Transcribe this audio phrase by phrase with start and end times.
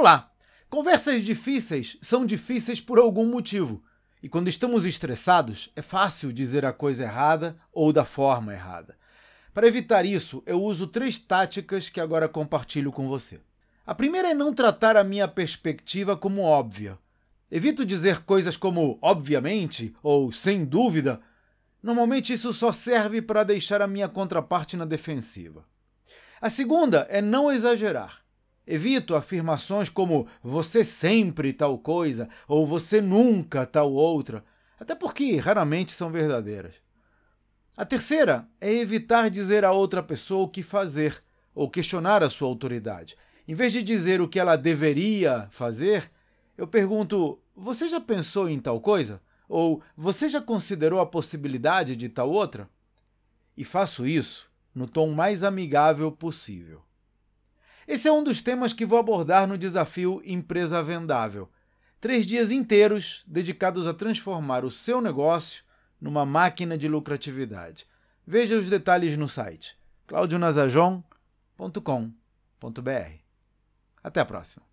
[0.00, 0.30] Olá!
[0.70, 3.82] Conversas difíceis são difíceis por algum motivo.
[4.22, 8.96] E quando estamos estressados, é fácil dizer a coisa errada ou da forma errada.
[9.52, 13.40] Para evitar isso, eu uso três táticas que agora compartilho com você.
[13.84, 16.96] A primeira é não tratar a minha perspectiva como óbvia.
[17.50, 21.20] Evito dizer coisas como obviamente ou sem dúvida.
[21.82, 25.64] Normalmente isso só serve para deixar a minha contraparte na defensiva.
[26.40, 28.22] A segunda é não exagerar.
[28.70, 34.44] Evito afirmações como você sempre tal coisa ou você nunca tal outra,
[34.78, 36.74] até porque raramente são verdadeiras.
[37.74, 41.22] A terceira é evitar dizer a outra pessoa o que fazer
[41.54, 43.16] ou questionar a sua autoridade.
[43.48, 46.10] Em vez de dizer o que ela deveria fazer,
[46.54, 49.22] eu pergunto: Você já pensou em tal coisa?
[49.48, 52.68] Ou você já considerou a possibilidade de tal outra?
[53.56, 56.82] E faço isso no tom mais amigável possível.
[57.88, 61.48] Esse é um dos temas que vou abordar no desafio Empresa Vendável.
[61.98, 65.64] Três dias inteiros dedicados a transformar o seu negócio
[65.98, 67.86] numa máquina de lucratividade.
[68.26, 69.74] Veja os detalhes no site
[70.06, 71.08] claudionazajon.com.br.
[74.04, 74.67] Até a próxima!